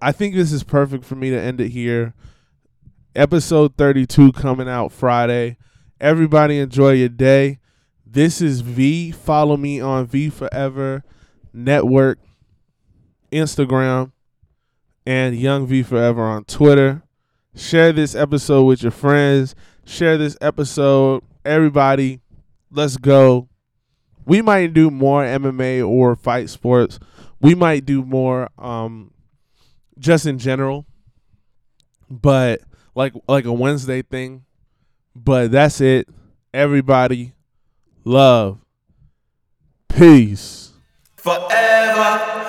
[0.00, 2.14] I think this is perfect for me to end it here.
[3.14, 5.56] Episode 32 coming out Friday.
[6.00, 7.58] Everybody enjoy your day.
[8.06, 9.10] This is V.
[9.10, 11.02] Follow me on V Forever
[11.52, 12.18] Network,
[13.32, 14.12] Instagram,
[15.04, 17.02] and Young V Forever on Twitter.
[17.56, 19.56] Share this episode with your friends.
[19.84, 21.24] Share this episode.
[21.44, 22.20] Everybody,
[22.70, 23.48] let's go.
[24.24, 27.00] We might do more MMA or fight sports.
[27.40, 29.10] We might do more um
[29.98, 30.86] just in general.
[32.10, 32.62] But
[32.94, 34.44] like like a Wednesday thing.
[35.14, 36.08] But that's it.
[36.54, 37.32] Everybody,
[38.04, 38.58] love,
[39.88, 40.72] peace.
[41.16, 42.47] Forever